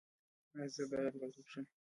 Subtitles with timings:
[0.55, 1.65] ایا زه باید غریب شم؟